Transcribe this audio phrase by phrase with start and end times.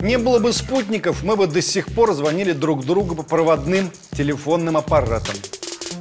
[0.00, 4.76] Не было бы спутников, мы бы до сих пор звонили друг другу по проводным телефонным
[4.76, 5.34] аппаратам.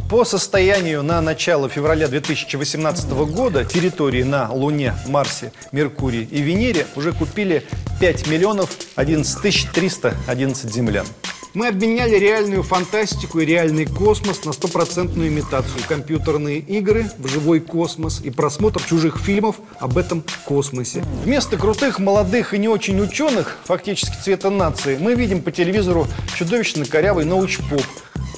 [0.09, 7.13] По состоянию на начало февраля 2018 года территории на Луне, Марсе, Меркурии и Венере уже
[7.13, 7.63] купили
[7.99, 11.05] 5 миллионов 11 тысяч 311 землян.
[11.53, 15.83] Мы обменяли реальную фантастику и реальный космос на стопроцентную имитацию.
[15.87, 21.03] Компьютерные игры в живой космос и просмотр чужих фильмов об этом космосе.
[21.23, 26.85] Вместо крутых, молодых и не очень ученых, фактически цвета нации, мы видим по телевизору чудовищно
[26.85, 27.83] корявый научпоп.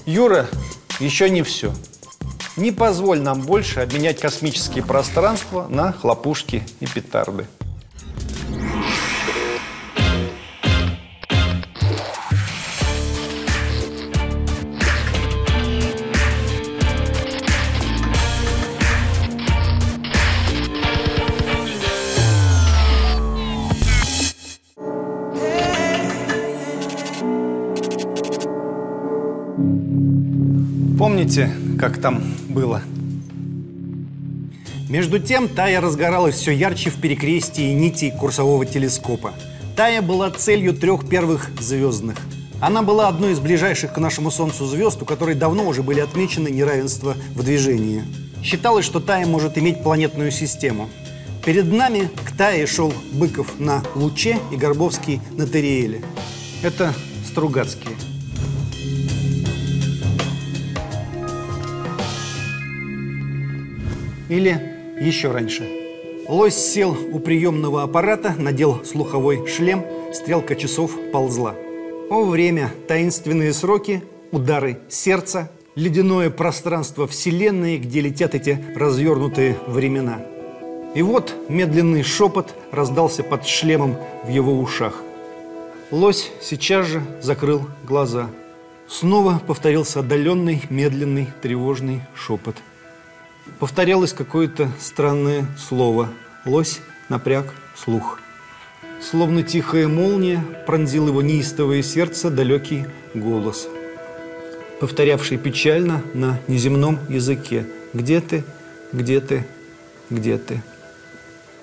[0.05, 0.49] Юра,
[0.99, 1.73] еще не все.
[2.57, 7.47] Не позволь нам больше обменять космические пространства на хлопушки и петарды.
[31.15, 31.49] Помните,
[31.79, 32.81] как там было?
[34.89, 39.33] Между тем, Тая разгоралась все ярче в перекрестии нитей курсового телескопа.
[39.77, 42.17] Тая была целью трех первых звездных.
[42.59, 46.49] Она была одной из ближайших к нашему Солнцу звезд, у которой давно уже были отмечены
[46.49, 48.03] неравенства в движении.
[48.43, 50.89] Считалось, что Тая может иметь планетную систему.
[51.45, 56.01] Перед нами к Тае шел Быков на Луче и Горбовский на Териэле.
[56.61, 56.93] Это
[57.25, 57.95] Стругацкие.
[64.29, 64.59] Или
[64.99, 65.69] еще раньше.
[66.27, 71.53] Лось сел у приемного аппарата, надел слуховой шлем, стрелка часов ползла.
[72.09, 80.21] О, время, таинственные сроки, удары сердца, ледяное пространство Вселенной, где летят эти развернутые времена.
[80.95, 85.03] И вот медленный шепот раздался под шлемом в его ушах.
[85.91, 88.29] Лось сейчас же закрыл глаза.
[88.87, 92.55] Снова повторился отдаленный, медленный, тревожный шепот–
[93.59, 96.09] Повторялось какое-то странное слово.
[96.45, 96.79] Лось
[97.09, 98.19] напряг слух.
[99.01, 103.67] Словно тихая молния пронзил его неистовое сердце далекий голос,
[104.79, 108.43] повторявший печально на неземном языке «Где ты?
[108.91, 109.45] Где ты?
[110.09, 110.61] Где ты?».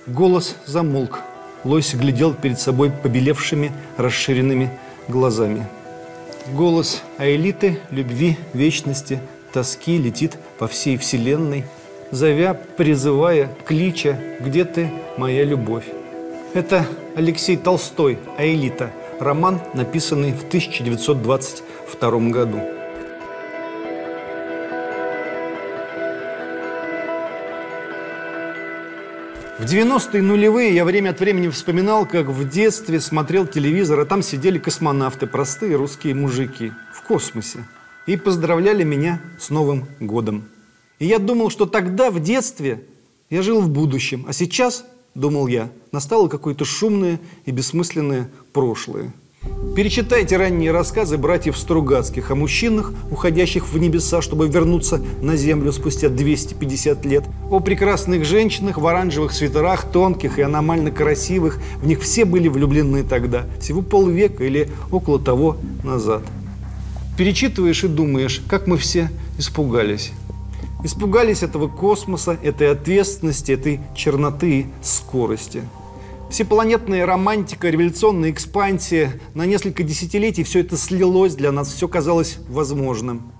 [0.06, 1.20] Голос замолк.
[1.64, 4.70] Лось глядел перед собой побелевшими, расширенными
[5.08, 5.66] глазами.
[6.52, 9.20] Голос Аэлиты, любви, вечности,
[9.52, 11.64] тоски летит по всей вселенной,
[12.10, 15.86] зовя, призывая, клича «Где ты, моя любовь?».
[16.54, 22.60] Это Алексей Толстой «Аэлита», роман, написанный в 1922 году.
[29.58, 34.20] В 90-е нулевые я время от времени вспоминал, как в детстве смотрел телевизор, а там
[34.20, 37.60] сидели космонавты, простые русские мужики в космосе
[38.06, 40.44] и поздравляли меня с Новым годом.
[40.98, 42.84] И я думал, что тогда, в детстве,
[43.30, 49.12] я жил в будущем, а сейчас, думал я, настало какое-то шумное и бессмысленное прошлое.
[49.74, 56.08] Перечитайте ранние рассказы братьев Стругацких о мужчинах, уходящих в небеса, чтобы вернуться на землю спустя
[56.08, 61.58] 250 лет, о прекрасных женщинах в оранжевых свитерах, тонких и аномально красивых.
[61.78, 66.22] В них все были влюблены тогда, всего полвека или около того назад
[67.16, 70.12] перечитываешь и думаешь, как мы все испугались.
[70.84, 75.62] Испугались этого космоса, этой ответственности, этой черноты скорости.
[76.28, 79.20] Всепланетная романтика, революционная экспансия.
[79.34, 83.30] На несколько десятилетий все это слилось для нас, все казалось возможным.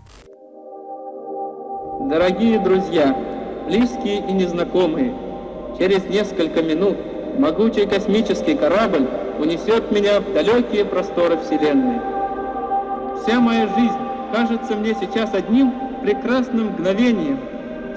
[2.09, 3.17] Дорогие друзья,
[3.67, 5.15] близкие и незнакомые,
[5.79, 6.99] через несколько минут
[7.39, 9.09] могучий космический корабль
[9.39, 12.12] унесет меня в далекие просторы Вселенной.
[13.23, 13.99] Вся моя жизнь
[14.33, 15.73] кажется мне сейчас одним
[16.03, 17.39] прекрасным мгновением.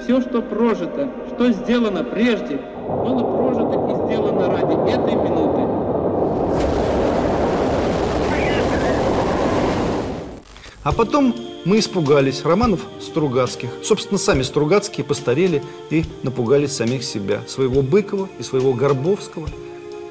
[0.00, 5.62] Все, что прожито, что сделано прежде, было прожито и сделано ради этой минуты.
[10.84, 11.34] А потом
[11.64, 13.70] мы испугались романов Стругацких.
[13.82, 17.40] Собственно, сами Стругацкие постарели и напугали самих себя.
[17.48, 19.48] Своего Быкова и своего Горбовского.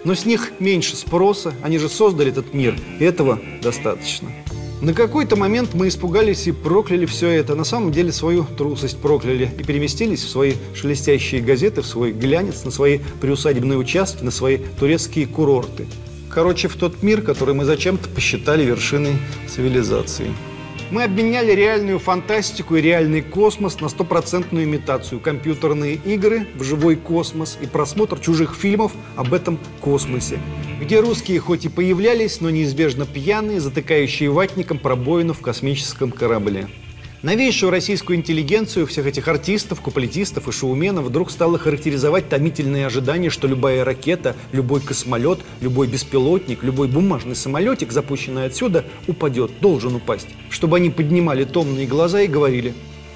[0.03, 1.53] Но с них меньше спроса.
[1.63, 4.29] Они же создали этот мир, и этого достаточно.
[4.81, 7.55] На какой-то момент мы испугались и прокляли все это.
[7.55, 12.65] На самом деле свою трусость прокляли и переместились в свои шелестящие газеты, в свой глянец,
[12.65, 15.87] на свои приусадебные участки, на свои турецкие курорты.
[16.29, 19.13] Короче, в тот мир, который мы зачем-то посчитали вершиной
[19.47, 20.27] цивилизации.
[20.91, 27.57] Мы обменяли реальную фантастику и реальный космос на стопроцентную имитацию, компьютерные игры в живой космос
[27.59, 30.39] и просмотр чужих фильмов об этом космосе,
[30.79, 36.67] где русские хоть и появлялись, но неизбежно пьяные, затыкающие ватником пробоину в космическом корабле.
[37.21, 43.47] Новейшую российскую интеллигенцию, всех этих артистов, куплетистов и шоуменов вдруг стало характеризовать томительные ожидания, что
[43.47, 50.27] любая ракета, любой космолет, любой беспилотник, любой бумажный самолетик, запущенный отсюда, упадет, должен упасть.
[50.49, 52.73] Чтобы они поднимали томные глаза и говорили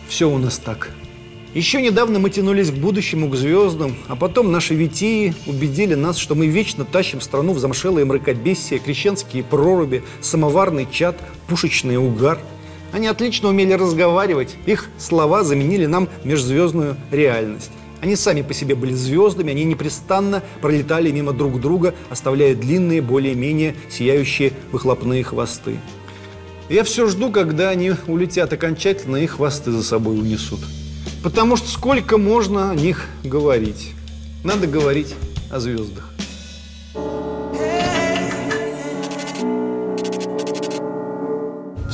[0.07, 0.92] «все у нас так».
[1.54, 6.36] Еще недавно мы тянулись к будущему, к звездам, а потом наши витии убедили нас, что
[6.36, 12.40] мы вечно тащим страну в замшелые мракобесие, крещенские проруби, самоварный чат, пушечный угар–
[12.92, 17.72] они отлично умели разговаривать, их слова заменили нам межзвездную реальность.
[18.02, 23.76] Они сами по себе были звездами, они непрестанно пролетали мимо друг друга, оставляя длинные, более-менее
[23.90, 25.78] сияющие выхлопные хвосты.
[26.70, 30.60] Я все жду, когда они улетят окончательно и хвосты за собой унесут.
[31.24, 33.94] Потому что сколько можно о них говорить?
[34.44, 35.16] Надо говорить
[35.52, 36.09] о звездах.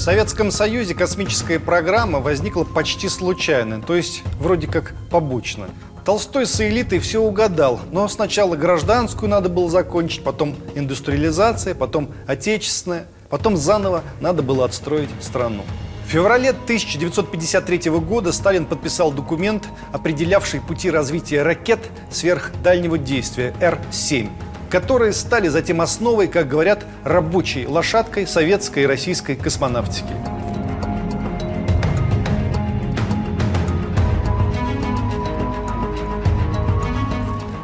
[0.06, 5.66] Советском Союзе космическая программа возникла почти случайно, то есть вроде как побочно.
[6.06, 13.08] Толстой с элитой все угадал, но сначала гражданскую надо было закончить, потом индустриализация, потом отечественная,
[13.32, 15.64] потом заново надо было отстроить страну.
[16.06, 21.80] В феврале 1953 года Сталин подписал документ, определявший пути развития ракет
[22.12, 24.30] сверхдальнего действия Р-7
[24.70, 30.14] которые стали затем основой, как говорят, рабочей лошадкой советской и российской космонавтики.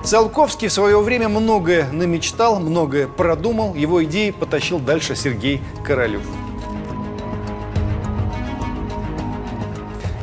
[0.03, 6.23] Циолковский в свое время многое намечтал, многое продумал, его идеи потащил дальше Сергей Королев.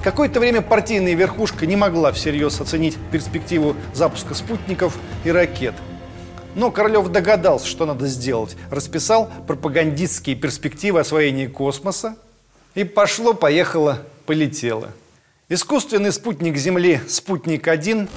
[0.04, 5.74] Какое-то время партийная верхушка не могла всерьез оценить перспективу запуска спутников и ракет–
[6.58, 8.56] но Королев догадался, что надо сделать.
[8.70, 12.16] Расписал пропагандистские перспективы освоения космоса.
[12.74, 14.88] И пошло-поехало, полетело.
[15.48, 18.08] Искусственный спутник Земли «Спутник-1».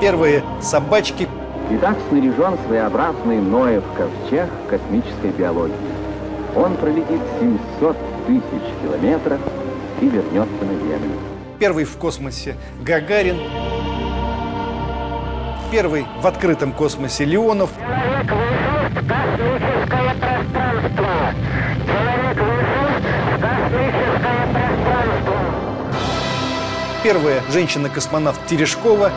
[0.00, 1.26] Первые собачки.
[1.70, 5.74] И так снаряжен своеобразный Ноев ковчег космической биологии.
[6.54, 7.96] Он пролетит 700
[8.26, 9.40] тысяч километров
[10.02, 11.18] и вернется на Землю.
[11.58, 13.38] Первый в космосе Гагарин
[15.70, 17.70] первый в открытом космосе Леонов.
[17.76, 21.34] Человек вышел в космическое пространство.
[21.86, 22.88] Человек вышел
[23.26, 25.36] в космическое пространство.
[27.02, 29.12] Первая женщина-космонавт Терешкова.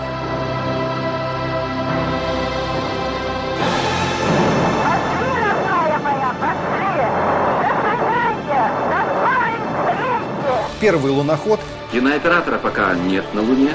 [10.79, 11.59] Первый луноход.
[11.91, 13.71] Кинооператора пока нет на Луне,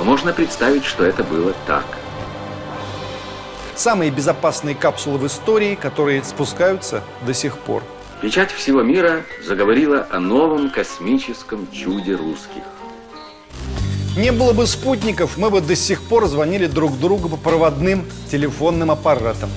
[0.00, 1.84] но можно представить, что это было так.
[3.76, 7.82] Самые безопасные капсулы в истории, которые спускаются до сих пор.
[8.22, 12.62] Печать всего мира заговорила о новом космическом чуде русских.
[14.16, 18.90] Не было бы спутников, мы бы до сих пор звонили друг другу по проводным телефонным
[18.90, 19.50] аппаратам.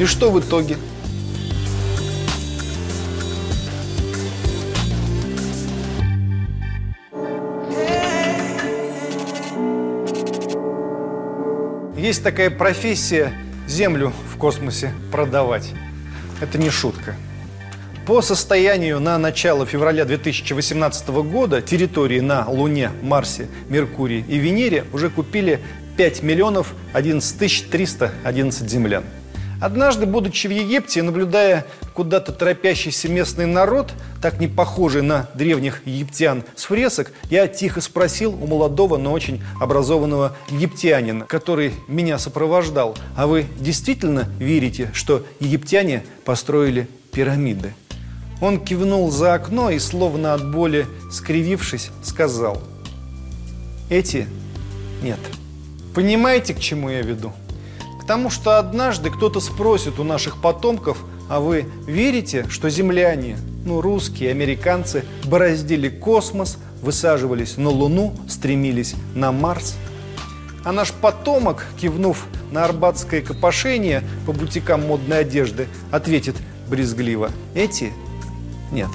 [0.00, 0.76] И что в итоге?
[12.12, 13.32] Есть такая профессия
[13.66, 15.70] землю в космосе продавать.
[16.42, 17.14] Это не шутка.
[18.06, 25.08] По состоянию на начало февраля 2018 года территории на Луне, Марсе, Меркурии и Венере уже
[25.08, 25.60] купили
[25.96, 29.04] 5 миллионов 11 тысяч 311 землян.
[29.62, 31.64] Однажды, будучи в Египте, наблюдая
[31.94, 38.34] куда-то торопящийся местный народ, так не похожий на древних египтян с фресок, я тихо спросил
[38.34, 46.02] у молодого, но очень образованного египтянина, который меня сопровождал, а вы действительно верите, что египтяне
[46.24, 47.72] построили пирамиды?
[48.40, 52.60] Он кивнул за окно и, словно от боли скривившись, сказал,
[53.90, 54.26] эти
[55.04, 55.20] нет.
[55.94, 57.32] Понимаете, к чему я веду?
[58.02, 60.98] К тому, что однажды кто-то спросит у наших потомков,
[61.30, 69.30] а вы верите, что земляне, ну русские, американцы, бороздили космос, высаживались на Луну, стремились на
[69.30, 69.76] Марс?
[70.64, 76.34] А наш потомок, кивнув на арбатское копошение по бутикам модной одежды, ответит
[76.66, 77.92] брезгливо, эти
[78.72, 78.90] нет.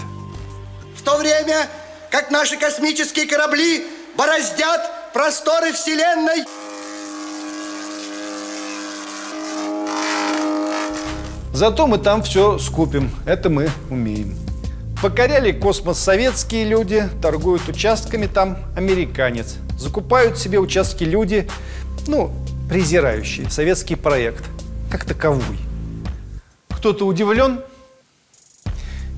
[0.97, 1.67] В то время,
[2.11, 3.87] как наши космические корабли
[4.17, 6.43] бороздят просторы Вселенной.
[11.57, 13.09] Зато мы там все скупим.
[13.25, 14.35] Это мы умеем.
[15.01, 19.55] Покоряли космос советские люди, торгуют участками там американец.
[19.75, 21.49] Закупают себе участки люди,
[22.05, 22.31] ну,
[22.69, 24.45] презирающие советский проект,
[24.91, 25.57] как таковой.
[26.69, 27.61] Кто-то удивлен?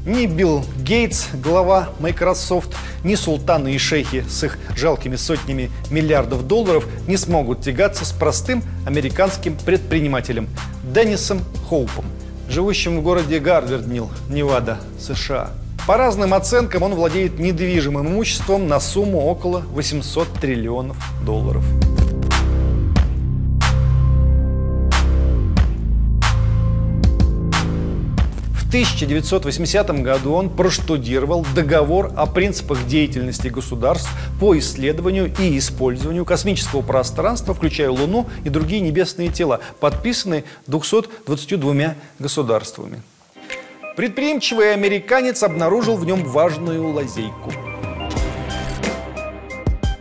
[0.06, 6.88] Ни Билл Гейтс, глава Microsoft, ни султаны и шейхи с их жалкими сотнями миллиардов долларов
[7.06, 10.48] не смогут тягаться с простым американским предпринимателем
[10.86, 12.06] Деннисом Хоупом,
[12.50, 15.52] живущим в городе Гардернил, Невада, США.
[15.88, 21.64] По разным оценкам он владеет недвижимым имуществом на сумму около 800 триллионов долларов.
[28.70, 34.08] 1980 году он проштудировал договор о принципах деятельности государств
[34.40, 43.02] по исследованию и использованию космического пространства, включая Луну и другие небесные тела, подписанный 222 государствами.
[43.98, 47.52] Предприимчивый американец обнаружил в нем важную лазейку.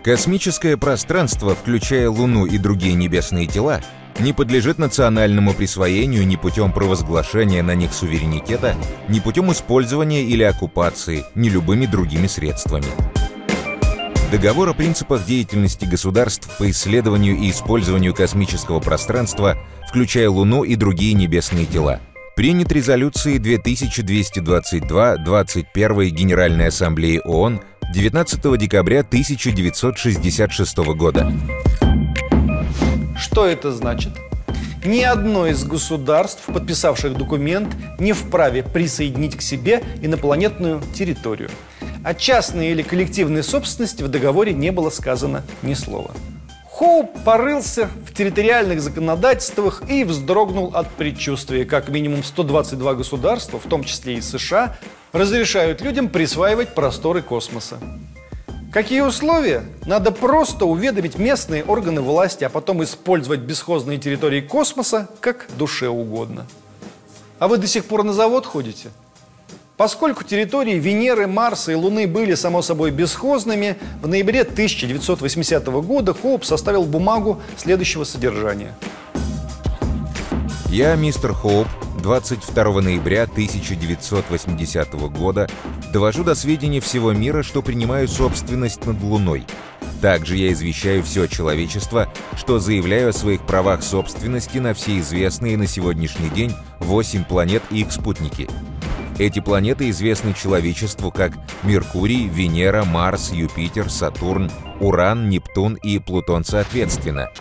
[0.05, 3.81] Космическое пространство, включая Луну и другие небесные тела,
[4.21, 8.75] не подлежит национальному присвоению ни путем провозглашения на них суверенитета,
[9.09, 12.87] ни путем использования или оккупации, ни любыми другими средствами.
[14.31, 19.57] Договор о принципах деятельности государств по исследованию и использованию космического пространства,
[19.89, 22.01] включая Луну и другие небесные тела,
[22.37, 31.33] принят резолюцией 2222-21 Генеральной Ассамблеи ООН 19 декабря 1966 года.
[33.31, 34.13] Что это значит?
[34.85, 37.69] Ни одно из государств, подписавших документ,
[37.99, 41.51] не вправе присоединить к себе инопланетную территорию.
[42.03, 46.11] О частной или коллективной собственности в договоре не было сказано ни слова.
[46.73, 51.67] Хоуп порылся в территориальных законодательствах и вздрогнул от предчувствия.
[51.67, 54.79] Как минимум 122 государства, в том числе и США,
[55.13, 57.79] разрешают людям присваивать просторы космоса.
[58.79, 59.65] Какие условия?
[59.87, 66.47] Надо просто уведомить местные органы власти, а потом использовать бесхозные территории космоса как душе угодно.
[67.41, 68.91] А вы до сих пор на завод ходите?
[69.77, 76.45] Поскольку территории Венеры, Марса и Луны были, само собой, бесхозными, в ноябре 1980 года Хоуп
[76.45, 78.77] составил бумагу следующего содержания.
[80.69, 81.67] Я, мистер Хоуп,
[81.99, 85.49] 22 ноября 1980 года
[85.93, 89.45] довожу до сведения всего мира, что принимаю собственность над Луной.
[90.01, 95.67] Также я извещаю все человечество, что заявляю о своих правах собственности на все известные на
[95.67, 98.49] сегодняшний день 8 планет и их спутники.
[99.19, 101.33] Эти планеты известны человечеству как
[101.65, 107.29] Меркурий, Венера, Марс, Юпитер, Сатурн, Уран, Нептун и Плутон соответственно–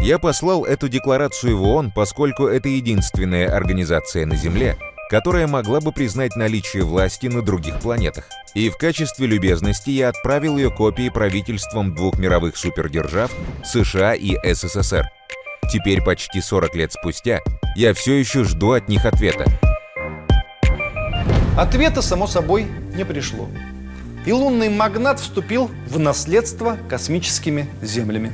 [0.00, 4.76] я послал эту декларацию в ООН, поскольку это единственная организация на Земле,
[5.10, 8.24] которая могла бы признать наличие власти на других планетах.
[8.54, 13.30] И в качестве любезности я отправил ее копии правительствам двух мировых супердержав
[13.62, 15.08] США и СССР.
[15.70, 17.40] Теперь, почти 40 лет спустя,
[17.76, 19.44] я все еще жду от них ответа.
[21.56, 23.48] Ответа, само собой, не пришло.
[24.24, 28.32] И лунный магнат вступил в наследство космическими землями.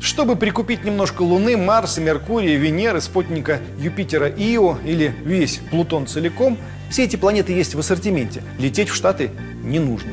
[0.00, 6.56] Чтобы прикупить немножко Луны, Марса, Меркурия, Венеры, спутника Юпитера Ио или весь Плутон целиком,
[6.90, 8.42] все эти планеты есть в ассортименте.
[8.58, 9.30] Лететь в Штаты
[9.62, 10.12] не нужно.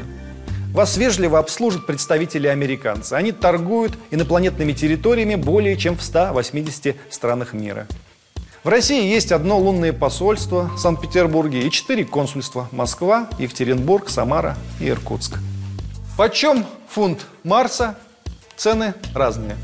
[0.73, 3.13] Вас вежливо обслужат представители американцы.
[3.13, 7.87] Они торгуют инопланетными территориями более чем в 180 странах мира.
[8.63, 14.89] В России есть одно лунное посольство в Санкт-Петербурге и четыре консульства– Москва, Екатеринбург, Самара и
[14.89, 15.37] Иркутск.
[16.17, 17.95] Почем фунт Марса?
[18.57, 19.55] Цены разные.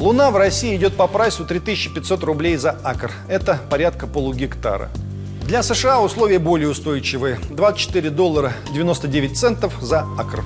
[0.00, 3.10] Луна в России идет по прайсу 3500 рублей за акр.
[3.26, 4.90] Это порядка полугектара.
[5.42, 7.40] Для США условия более устойчивые.
[7.50, 10.44] 24 доллара 99 центов за акр.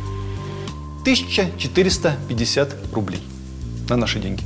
[1.02, 3.22] 1450 рублей
[3.90, 4.42] на наши деньги.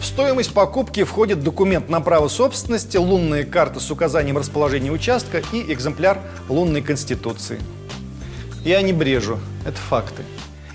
[0.00, 5.72] В стоимость покупки входит документ на право собственности, лунная карта с указанием расположения участка и
[5.72, 7.58] экземпляр лунной конституции.
[8.64, 10.22] Я не брежу, это факты.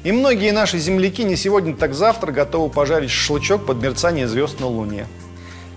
[0.04, 4.68] И многие наши земляки не сегодня, так завтра готовы пожарить шашлычок под мерцание звезд на
[4.68, 5.08] Луне.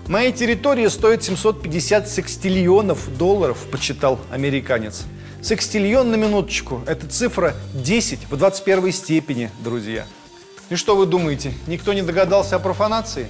[0.07, 5.03] Моя территория стоит 750 секстиллионов долларов, почитал американец.
[5.41, 10.05] Секстиллион на минуточку– это цифра 10 в 21 степени, друзья.
[10.69, 13.27] И что вы думаете, никто не догадался о профанации?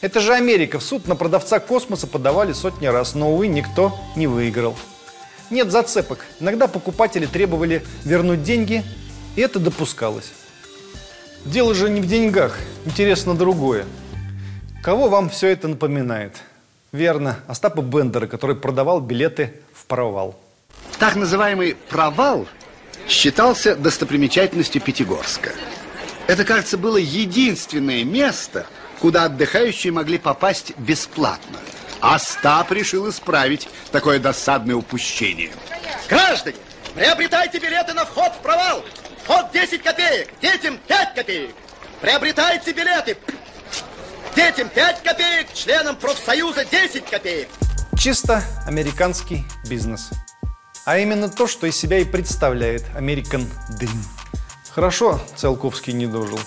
[0.00, 0.80] Это же Америка.
[0.80, 4.76] В суд на продавца космоса подавали сотни раз, но, увы, никто не выиграл.
[5.50, 6.24] Нет зацепок.
[6.40, 8.82] Иногда покупатели требовали вернуть деньги,
[9.36, 10.32] И это допускалось.
[11.44, 13.86] Дело же не в деньгах, интересно другое.
[14.82, 16.36] Кого вам все это напоминает?
[16.92, 20.38] Верно, Остапа Бендера, который продавал билеты в провал.
[20.98, 22.46] Так называемый провал
[23.08, 25.52] считался достопримечательностью Пятигорска.
[26.26, 28.66] Это, кажется, было единственное место,
[29.00, 31.58] куда отдыхающие могли попасть бесплатно.
[32.00, 35.50] Остап решил исправить такое досадное упущение.
[36.08, 36.56] Граждане,
[36.94, 38.84] приобретайте билеты на вход в провал.
[39.32, 41.54] Вход 10 копеек, детям 5 копеек.
[42.02, 43.16] Приобретайте билеты.
[44.36, 47.48] Детям 5 копеек, членам профсоюза 10 копеек.
[47.96, 50.10] Чисто американский бизнес.
[50.84, 53.46] А именно то, что из себя и представляет American
[53.80, 53.96] Dream.
[54.70, 56.38] Хорошо Циолковский не дожил.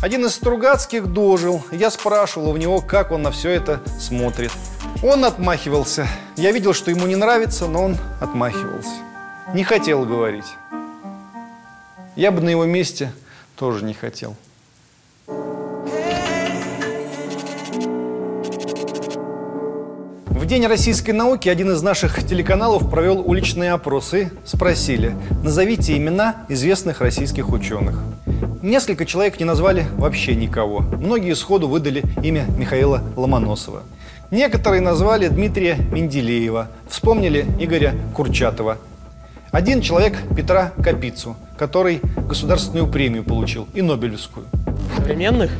[0.00, 1.64] Один из Стругацких дожил.
[1.72, 4.52] Я спрашивал у него, как он на все это смотрит.
[5.04, 6.08] Он отмахивался.
[6.34, 8.88] Я видел, что ему не нравится, но он отмахивался.
[9.52, 10.46] Не хотел говорить.
[12.16, 13.12] Я бы на его месте
[13.54, 14.34] тоже не хотел.
[20.26, 24.32] В День российской науки один из наших телеканалов провел уличные опросы.
[24.46, 28.00] Спросили, назовите имена известных российских ученых.
[28.62, 30.80] Несколько человек не назвали вообще никого.
[30.80, 33.82] Многие сходу выдали имя Михаила Ломоносова.
[34.30, 38.78] Некоторые назвали Дмитрия Менделеева, вспомнили Игоря Курчатова.
[39.52, 44.46] Один человек Петра Капицу, который государственную премию получил и Нобелевскую.
[44.96, 45.50] Современных?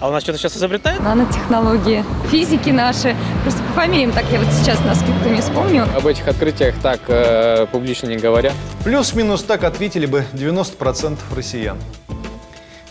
[0.00, 1.02] А у нас что-то сейчас изобретают?
[1.02, 3.16] нанотехнологии, физики наши.
[3.42, 5.86] Просто по фамилиям так я вот сейчас на скидку не вспомню.
[5.94, 8.52] Об этих открытиях так э, публично не говорят.
[8.84, 11.78] Плюс-минус так ответили бы 90% россиян.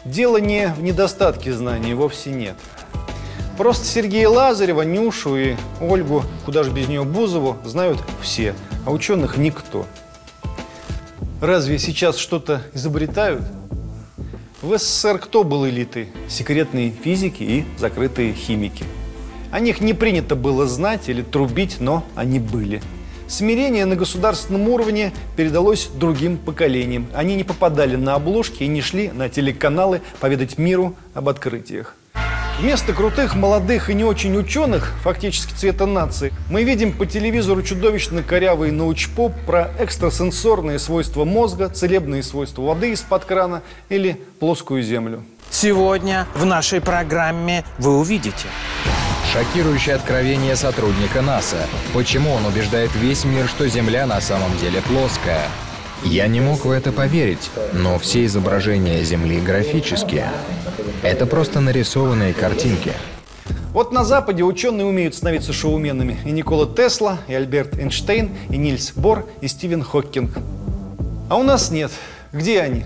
[0.04, 2.56] Дело не в недостатке знаний, вовсе нет.
[3.58, 8.54] Просто Сергея Лазарева, Нюшу и Ольгу, куда же без нее Бузову, знают все,
[8.86, 9.86] а ученых никто.
[11.40, 13.44] Разве сейчас что-то изобретают?
[14.62, 16.10] В СССР кто был элитой?
[16.28, 18.84] Секретные физики и закрытые химики.
[19.52, 22.82] О них не принято было знать или трубить, но они были.
[23.28, 27.08] Смирение на государственном уровне передалось другим поколениям.
[27.14, 31.96] Они не попадали на обложки и не шли на телеканалы поведать миру об открытиях.
[32.60, 38.24] Вместо крутых, молодых и не очень ученых, фактически цвета нации, мы видим по телевизору чудовищно
[38.24, 45.26] корявый научпоп про экстрасенсорные свойства мозга, целебные свойства воды из-под крана или плоскую землю.
[45.50, 48.48] Сегодня в нашей программе вы увидите.
[49.34, 51.68] Шокирующее откровение сотрудника НАСА.
[51.94, 55.50] Почему он убеждает весь мир, что Земля на самом деле плоская?
[56.04, 60.30] Я не мог в это поверить, но все изображения Земли графические.
[61.04, 62.92] Это просто нарисованные картинки.
[63.74, 66.18] Вот на Западе ученые умеют становиться шоуменами.
[66.26, 70.38] И Никола Тесла, и Альберт Эйнштейн, и Нильс Бор, и Стивен Хоккинг.
[71.30, 71.92] А у нас нет.
[72.32, 72.86] Где они?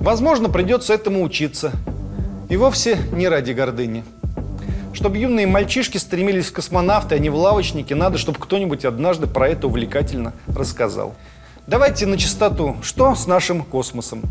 [0.00, 1.72] Возможно, придется этому учиться.
[2.48, 4.04] И вовсе не ради гордыни.
[4.92, 9.48] Чтобы юные мальчишки стремились в космонавты, а не в лавочники, надо, чтобы кто-нибудь однажды про
[9.48, 11.14] это увлекательно рассказал.
[11.66, 12.76] Давайте на чистоту.
[12.82, 14.22] Что с нашим космосом?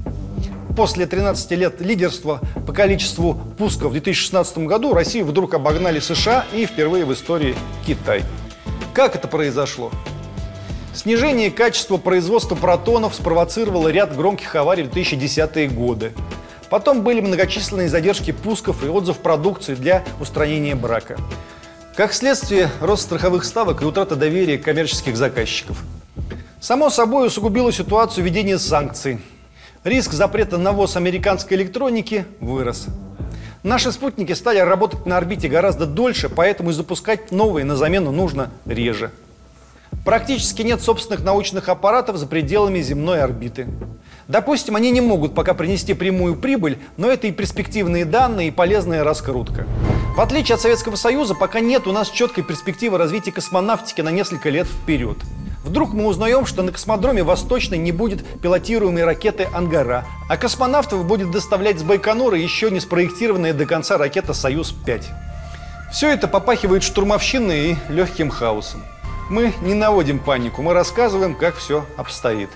[0.76, 6.66] После 13 лет лидерства по количеству пусков в 2016 году Россию вдруг обогнали США и
[6.66, 7.56] впервые в истории
[7.88, 8.24] Китай.
[8.94, 9.90] Как это произошло?
[10.94, 16.12] Снижение качества производства протонов спровоцировало ряд громких аварий в 2010-е годы.
[16.70, 21.18] Потом были многочисленные задержки пусков и отзыв продукции для устранения брака.
[21.96, 25.82] Как следствие, рост страховых ставок и утрата доверия коммерческих заказчиков.
[26.60, 29.20] Само собой усугубило ситуацию введение санкций.
[29.86, 32.88] Риск запрета на ввоз американской электроники вырос.
[33.62, 38.50] Наши спутники стали работать на орбите гораздо дольше, поэтому и запускать новые на замену нужно
[38.66, 39.12] реже.
[40.04, 43.68] Практически нет собственных научных аппаратов за пределами земной орбиты.
[44.28, 49.04] Допустим, они не могут пока принести прямую прибыль, но это и перспективные данные, и полезная
[49.04, 49.68] раскрутка.
[50.16, 54.50] В отличие от Советского Союза, пока нет у нас четкой перспективы развития космонавтики на несколько
[54.50, 55.18] лет вперед.
[55.66, 61.32] Вдруг мы узнаем, что на космодроме Восточной не будет пилотируемой ракеты «Ангара», а космонавтов будет
[61.32, 65.04] доставлять с Байконура еще не спроектированная до конца ракета «Союз-5».
[65.92, 68.84] Все это попахивает штурмовщиной и легким хаосом.
[69.28, 72.52] Мы не наводим панику, мы рассказываем, как все обстоит.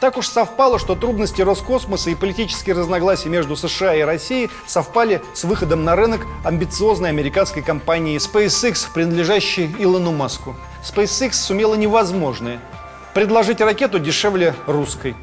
[0.00, 5.42] Так уж совпало, что трудности Роскосмоса и политические разногласия между США и Россией совпали с
[5.42, 10.54] выходом на рынок амбициозной американской компании SpaceX, принадлежащей Илону Маску.
[10.84, 12.60] SpaceX сумела невозможное–
[13.14, 15.14] предложить ракету дешевле русской.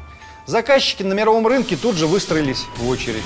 [0.44, 3.22] Заказчики на мировом рынке тут же выстроились в очередь.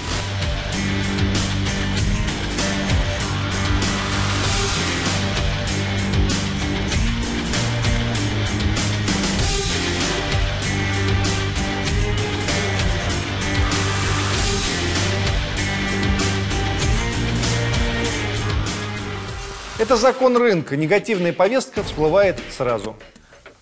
[19.87, 22.97] Это закон рынка, негативная повестка всплывает сразу.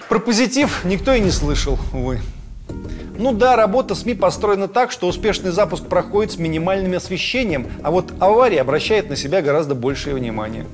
[0.08, 2.18] Про позитив никто и не слышал, увы.
[3.18, 8.14] Ну да, работа СМИ построена так, что успешный запуск проходит с минимальным освещением, а вот
[8.20, 10.64] авария обращает на себя гораздо большее внимание.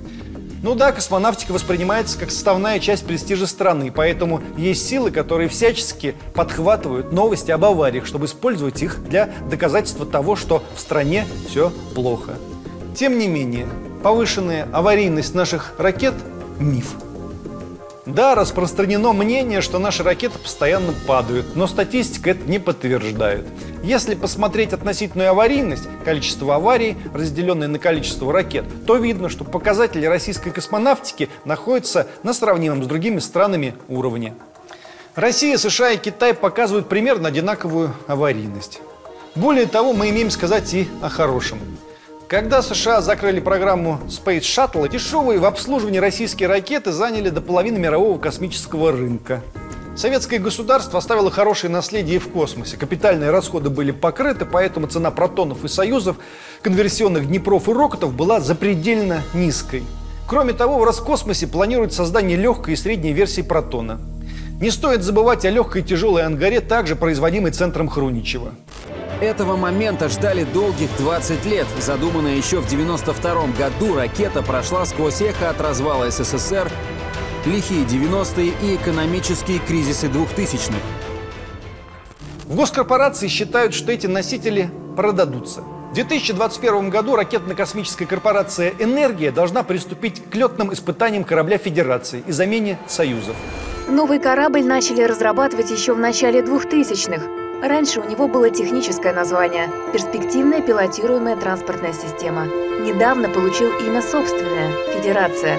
[0.62, 7.10] Ну да, космонавтика воспринимается как составная часть престижа страны, поэтому есть силы, которые всячески подхватывают
[7.10, 12.36] новости об авариях, чтобы использовать их для доказательства того, что в стране все плохо.
[12.94, 13.66] Тем не менее,
[14.02, 16.14] повышенная аварийность наших ракет–
[16.58, 16.94] миф.
[18.06, 23.46] Да, распространено мнение, что наши ракеты постоянно падают, но статистика это не подтверждает.
[23.84, 30.50] Если посмотреть относительную аварийность, количество аварий, разделенное на количество ракет, то видно, что показатели российской
[30.50, 34.34] космонавтики находятся на сравнимом с другими странами уровне.
[35.14, 38.80] Россия, США и Китай показывают примерно одинаковую аварийность.
[39.34, 41.60] Более того, мы имеем сказать и о хорошем.
[42.30, 48.20] Когда США закрыли программу Space Shuttle, дешевые в обслуживании российские ракеты заняли до половины мирового
[48.20, 49.42] космического рынка.
[49.96, 52.76] Советское государство оставило хорошее наследие в космосе.
[52.76, 56.18] Капитальные расходы были покрыты, поэтому цена протонов и союзов,
[56.62, 59.82] конверсионных Днепров и Рокотов была запредельно низкой.
[60.28, 63.98] Кроме того, в Роскосмосе планируют создание легкой и средней версии протона.
[64.60, 68.52] Не стоит забывать о легкой и тяжелой ангаре, также производимой центром Хруничева.
[69.20, 71.66] Этого момента ждали долгих 20 лет.
[71.78, 76.70] Задуманная еще в 92 году, ракета прошла сквозь эхо от развала СССР,
[77.44, 80.78] лихие 90-е и экономические кризисы 2000-х.
[82.46, 85.60] В госкорпорации считают, что эти носители продадутся.
[85.90, 92.78] В 2021 году ракетно-космическая корпорация «Энергия» должна приступить к летным испытаниям корабля Федерации и замене
[92.86, 93.36] союзов.
[93.86, 97.49] Новый корабль начали разрабатывать еще в начале 2000-х.
[97.62, 102.46] Раньше у него было техническое название– «Перспективная пилотируемая транспортная система».
[102.46, 105.58] Недавно получил имя собственное– «Федерация».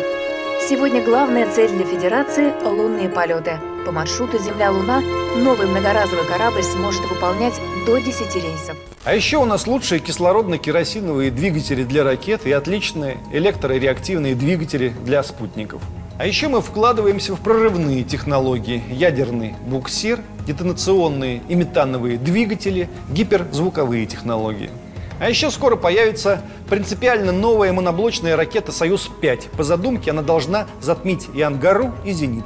[0.67, 3.59] Сегодня главная цель для Федерации– лунные полеты.
[3.85, 5.01] По маршруту Земля-Луна
[5.37, 7.53] новый многоразовый корабль сможет выполнять
[7.85, 8.75] до 10 рейсов.
[9.03, 15.81] А еще у нас лучшие кислородно-керосиновые двигатели для ракет и отличные электрореактивные двигатели для спутников.
[16.21, 18.83] А еще мы вкладываемся в прорывные технологии.
[18.91, 24.69] Ядерный буксир, детонационные и метановые двигатели, гиперзвуковые технологии.
[25.19, 29.49] А еще скоро появится принципиально новая моноблочная ракета «Союз-5».
[29.57, 32.45] По задумке она должна затмить и «Ангару», и «Зенит».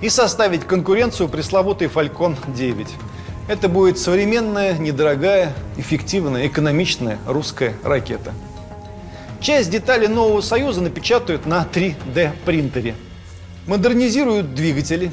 [0.00, 2.86] И составить конкуренцию пресловутой «Фалькон-9».
[3.48, 8.32] Это будет современная, недорогая, эффективная, экономичная русская ракета.
[9.40, 12.94] Часть деталей нового союза напечатают на 3D принтере.
[13.66, 15.10] Модернизируют двигатели.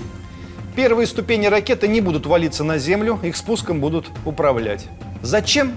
[0.76, 4.88] Первые ступени ракеты не будут валиться на землю, их спуском будут управлять.
[5.22, 5.72] Зачем?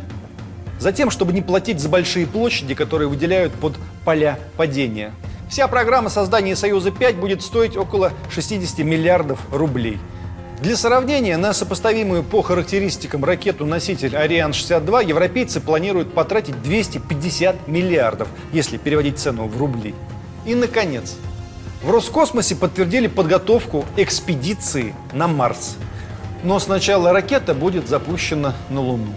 [0.81, 5.13] Затем, чтобы не платить за большие площади, которые выделяют под поля падения.
[5.49, 9.99] Вся программа создания «Союза-5» будет стоить около 60 миллиардов рублей–
[10.63, 19.19] для сравнения, на сопоставимую по характеристикам ракету-носитель «Ариан-62» европейцы планируют потратить 250 миллиардов, если переводить
[19.19, 19.95] цену в рубли.
[20.45, 21.17] И, наконец,
[21.83, 25.77] в Роскосмосе подтвердили подготовку экспедиции на Марс.
[26.45, 29.15] Но сначала ракета будет запущена на Луну.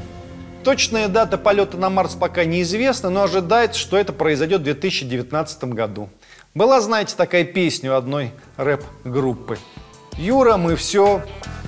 [0.64, 6.08] Точная дата полета на Марс пока неизвестна, но ожидается, что это произойдет в 2019 году.
[6.56, 9.58] Была, знаете, такая песня у одной рэп-группы–
[10.18, 11.24] Юра, мы все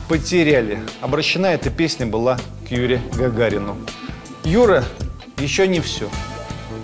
[0.08, 0.80] потеряли.
[1.02, 3.78] Обращена эта песня была к Юре Гагарину.
[4.44, 4.84] Юра,
[5.38, 6.10] еще не все.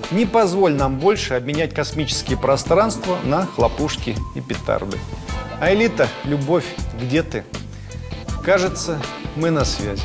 [0.09, 4.97] Не позволь нам больше обменять космические пространства на хлопушки и петарды.
[5.59, 6.65] А элита, любовь,
[6.99, 7.43] где ты?
[8.43, 8.99] Кажется,
[9.35, 10.03] мы на связи.